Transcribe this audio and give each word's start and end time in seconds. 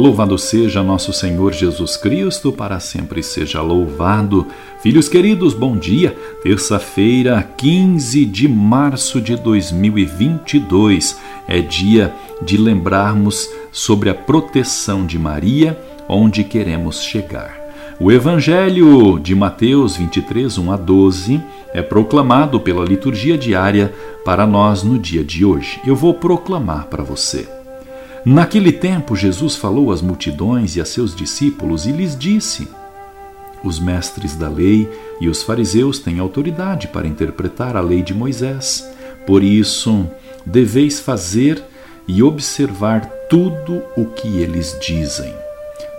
Louvado 0.00 0.38
seja 0.38 0.82
nosso 0.82 1.12
Senhor 1.12 1.52
Jesus 1.52 1.94
Cristo, 1.94 2.50
para 2.50 2.80
sempre 2.80 3.22
seja 3.22 3.60
louvado. 3.60 4.46
Filhos 4.82 5.10
queridos, 5.10 5.52
bom 5.52 5.76
dia. 5.76 6.16
Terça-feira, 6.42 7.46
15 7.58 8.24
de 8.24 8.48
março 8.48 9.20
de 9.20 9.36
2022, 9.36 11.20
é 11.46 11.60
dia 11.60 12.14
de 12.40 12.56
lembrarmos 12.56 13.46
sobre 13.70 14.08
a 14.08 14.14
proteção 14.14 15.04
de 15.04 15.18
Maria, 15.18 15.78
onde 16.08 16.44
queremos 16.44 17.02
chegar. 17.02 17.60
O 18.00 18.10
Evangelho 18.10 19.18
de 19.18 19.34
Mateus 19.34 19.98
23, 19.98 20.56
1 20.56 20.72
a 20.72 20.76
12 20.78 21.42
é 21.74 21.82
proclamado 21.82 22.58
pela 22.58 22.86
liturgia 22.86 23.36
diária 23.36 23.92
para 24.24 24.46
nós 24.46 24.82
no 24.82 24.98
dia 24.98 25.22
de 25.22 25.44
hoje. 25.44 25.78
Eu 25.86 25.94
vou 25.94 26.14
proclamar 26.14 26.86
para 26.86 27.02
você. 27.04 27.59
Naquele 28.24 28.70
tempo, 28.70 29.16
Jesus 29.16 29.56
falou 29.56 29.90
às 29.90 30.02
multidões 30.02 30.76
e 30.76 30.80
a 30.80 30.84
seus 30.84 31.14
discípulos 31.14 31.86
e 31.86 31.92
lhes 31.92 32.16
disse: 32.16 32.68
Os 33.64 33.78
mestres 33.78 34.36
da 34.36 34.48
lei 34.48 34.90
e 35.20 35.28
os 35.28 35.42
fariseus 35.42 35.98
têm 35.98 36.18
autoridade 36.18 36.88
para 36.88 37.06
interpretar 37.06 37.76
a 37.76 37.80
lei 37.80 38.02
de 38.02 38.12
Moisés. 38.12 38.86
Por 39.26 39.42
isso, 39.42 40.06
deveis 40.44 41.00
fazer 41.00 41.62
e 42.06 42.22
observar 42.22 43.06
tudo 43.28 43.82
o 43.96 44.04
que 44.06 44.40
eles 44.40 44.76
dizem. 44.80 45.34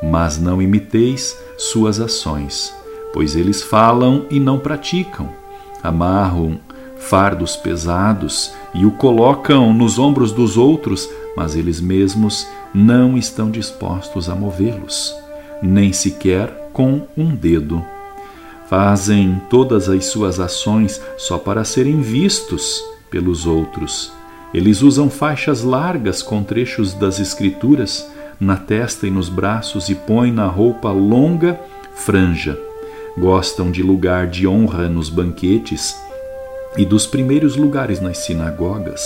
Mas 0.03 0.37
não 0.37 0.61
imiteis 0.61 1.35
suas 1.57 1.99
ações, 1.99 2.73
pois 3.13 3.35
eles 3.35 3.63
falam 3.63 4.25
e 4.29 4.39
não 4.39 4.59
praticam. 4.59 5.29
Amarram 5.81 6.59
fardos 6.99 7.55
pesados 7.55 8.53
e 8.73 8.85
o 8.85 8.91
colocam 8.91 9.73
nos 9.73 9.99
ombros 9.99 10.31
dos 10.31 10.57
outros 10.57 11.09
mas 11.35 11.55
eles 11.55 11.79
mesmos 11.79 12.47
não 12.73 13.17
estão 13.17 13.49
dispostos 13.49 14.29
a 14.29 14.35
movê-los, 14.35 15.15
nem 15.61 15.93
sequer 15.93 16.69
com 16.73 17.07
um 17.17 17.35
dedo. 17.35 17.83
Fazem 18.67 19.41
todas 19.49 19.89
as 19.89 20.05
suas 20.05 20.39
ações 20.39 21.01
só 21.17 21.37
para 21.37 21.63
serem 21.63 22.01
vistos 22.01 22.81
pelos 23.09 23.45
outros. 23.45 24.11
Eles 24.53 24.81
usam 24.81 25.09
faixas 25.09 25.61
largas 25.61 26.21
com 26.21 26.43
trechos 26.43 26.93
das 26.93 27.19
Escrituras 27.19 28.09
na 28.39 28.57
testa 28.57 29.05
e 29.05 29.11
nos 29.11 29.29
braços 29.29 29.89
e 29.89 29.95
põem 29.95 30.31
na 30.31 30.47
roupa 30.47 30.89
longa 30.91 31.59
franja. 31.93 32.57
Gostam 33.17 33.71
de 33.71 33.83
lugar 33.83 34.27
de 34.27 34.47
honra 34.47 34.87
nos 34.87 35.09
banquetes 35.09 35.95
e 36.77 36.85
dos 36.85 37.05
primeiros 37.05 37.55
lugares 37.55 37.99
nas 37.99 38.19
sinagogas 38.19 39.01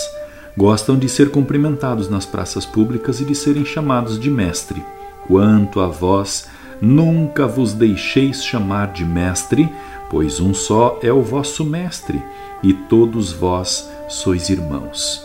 Gostam 0.58 0.98
de 0.98 1.10
ser 1.10 1.32
cumprimentados 1.32 2.10
nas 2.10 2.26
praças 2.26 2.66
públicas 2.66 3.20
e 3.20 3.26
de 3.26 3.36
serem 3.36 3.66
chamados 3.66 4.18
de 4.18 4.32
mestre. 4.32 4.82
Quanto 5.28 5.82
a 5.82 5.88
vós, 5.88 6.48
nunca 6.80 7.46
vos 7.46 7.74
deixeis 7.74 8.44
chamar 8.44 8.94
de 8.94 9.04
mestre, 9.04 9.70
pois 10.10 10.40
um 10.40 10.54
só 10.54 10.98
é 11.04 11.12
o 11.12 11.22
vosso 11.22 11.66
mestre, 11.66 12.24
e 12.64 12.74
todos 12.74 13.34
vós 13.34 13.90
sois 14.08 14.50
irmãos. 14.50 15.22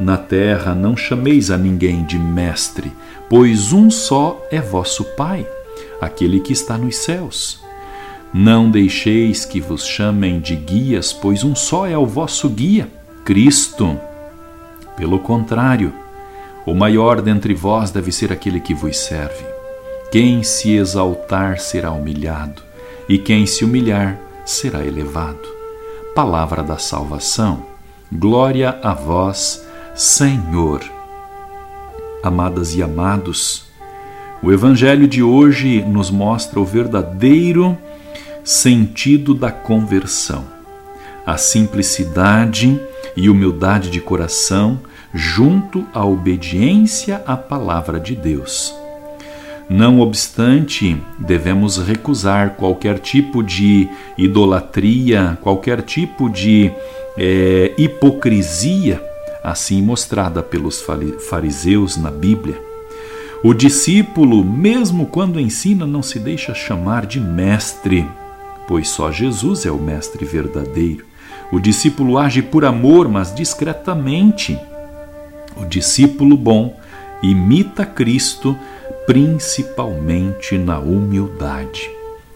Na 0.00 0.16
terra 0.16 0.74
não 0.74 0.96
chameis 0.96 1.50
a 1.50 1.56
ninguém 1.56 2.04
de 2.04 2.18
mestre, 2.18 2.92
pois 3.30 3.72
um 3.72 3.88
só 3.88 4.44
é 4.50 4.60
vosso 4.60 5.04
Pai, 5.16 5.46
aquele 6.00 6.40
que 6.40 6.52
está 6.52 6.76
nos 6.76 6.96
céus. 6.96 7.61
Não 8.34 8.70
deixeis 8.70 9.44
que 9.44 9.60
vos 9.60 9.86
chamem 9.86 10.40
de 10.40 10.56
guias, 10.56 11.12
pois 11.12 11.44
um 11.44 11.54
só 11.54 11.86
é 11.86 11.98
o 11.98 12.06
vosso 12.06 12.48
guia, 12.48 12.88
Cristo. 13.26 13.98
Pelo 14.96 15.18
contrário, 15.18 15.92
o 16.64 16.74
maior 16.74 17.20
dentre 17.20 17.54
vós 17.54 17.90
deve 17.90 18.10
ser 18.10 18.32
aquele 18.32 18.58
que 18.58 18.72
vos 18.72 18.96
serve. 18.96 19.44
Quem 20.10 20.42
se 20.42 20.72
exaltar 20.72 21.58
será 21.58 21.90
humilhado, 21.90 22.62
e 23.06 23.18
quem 23.18 23.44
se 23.44 23.66
humilhar 23.66 24.18
será 24.46 24.82
elevado. 24.82 25.46
Palavra 26.14 26.62
da 26.62 26.78
salvação. 26.78 27.62
Glória 28.10 28.78
a 28.82 28.94
vós, 28.94 29.62
Senhor. 29.94 30.80
Amadas 32.22 32.74
e 32.74 32.82
amados, 32.82 33.64
o 34.42 34.50
Evangelho 34.50 35.06
de 35.06 35.22
hoje 35.22 35.82
nos 35.82 36.10
mostra 36.10 36.58
o 36.58 36.64
verdadeiro 36.64 37.76
sentido 38.44 39.34
da 39.34 39.50
conversão, 39.50 40.44
a 41.24 41.36
simplicidade 41.36 42.80
e 43.16 43.28
humildade 43.28 43.90
de 43.90 44.00
coração 44.00 44.80
junto 45.14 45.86
à 45.92 46.04
obediência 46.04 47.22
à 47.26 47.36
palavra 47.36 48.00
de 48.00 48.16
Deus. 48.16 48.74
Não 49.68 50.00
obstante, 50.00 51.00
devemos 51.18 51.78
recusar 51.78 52.56
qualquer 52.56 52.98
tipo 52.98 53.42
de 53.42 53.88
idolatria, 54.18 55.38
qualquer 55.40 55.82
tipo 55.82 56.28
de 56.28 56.70
é, 57.16 57.72
hipocrisia, 57.78 59.02
assim 59.42 59.80
mostrada 59.80 60.42
pelos 60.42 60.84
fariseus 61.28 61.96
na 61.96 62.10
Bíblia. 62.10 62.60
O 63.42 63.54
discípulo, 63.54 64.44
mesmo 64.44 65.06
quando 65.06 65.40
ensina, 65.40 65.86
não 65.86 66.02
se 66.02 66.18
deixa 66.18 66.54
chamar 66.54 67.06
de 67.06 67.18
mestre, 67.18 68.06
pois 68.66 68.88
só 68.88 69.10
Jesus 69.10 69.66
é 69.66 69.70
o 69.70 69.78
mestre 69.78 70.24
verdadeiro. 70.24 71.04
O 71.50 71.60
discípulo 71.60 72.18
age 72.18 72.42
por 72.42 72.64
amor, 72.64 73.08
mas 73.08 73.34
discretamente. 73.34 74.58
O 75.56 75.64
discípulo 75.66 76.36
bom 76.36 76.76
imita 77.22 77.84
Cristo 77.84 78.56
principalmente 79.06 80.56
na 80.56 80.78
humildade. 80.78 81.90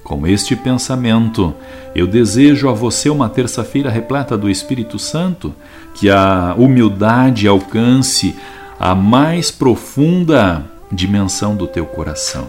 Com 0.05 0.27
este 0.27 0.55
pensamento, 0.55 1.53
eu 1.95 2.07
desejo 2.07 2.69
a 2.69 2.73
você 2.73 3.11
uma 3.11 3.29
terça-feira 3.29 3.91
repleta 3.91 4.37
do 4.37 4.49
Espírito 4.49 4.99
Santo, 4.99 5.53
que 5.95 6.09
a 6.09 6.55
humildade 6.57 7.49
alcance 7.49 8.37
a 8.79 8.95
mais 8.95 9.51
profunda 9.51 10.65
dimensão 10.93 11.57
do 11.57 11.67
teu 11.67 11.87
coração. 11.87 12.49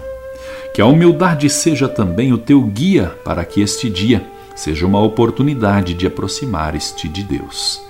Que 0.78 0.82
a 0.84 0.86
humildade 0.86 1.50
seja 1.50 1.90
também 1.90 2.32
o 2.32 2.38
teu 2.38 2.62
guia 2.62 3.08
para 3.26 3.44
que 3.44 3.62
este 3.62 3.90
dia 3.90 4.24
seja 4.56 4.86
uma 4.86 5.02
oportunidade 5.02 5.96
de 5.96 6.06
aproximar-te 6.06 7.10
de 7.10 7.24
Deus. 7.24 7.82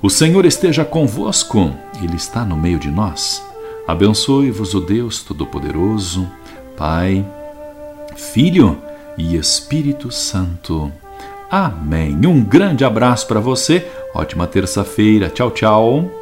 O 0.00 0.08
Senhor 0.08 0.46
esteja 0.46 0.84
convosco, 0.84 1.74
Ele 2.00 2.14
está 2.14 2.44
no 2.44 2.56
meio 2.56 2.78
de 2.78 2.92
nós. 2.92 3.44
Abençoe-vos 3.88 4.72
o 4.72 4.80
Deus 4.80 5.20
Todo-Poderoso, 5.20 6.30
Pai, 6.76 7.26
Filho 8.14 8.78
e 9.18 9.34
Espírito 9.34 10.12
Santo. 10.12 10.92
Amém. 11.50 12.16
Um 12.24 12.40
grande 12.40 12.84
abraço 12.84 13.26
para 13.26 13.40
você. 13.40 13.84
Ótima 14.14 14.46
terça-feira. 14.46 15.28
Tchau, 15.28 15.50
tchau. 15.50 16.21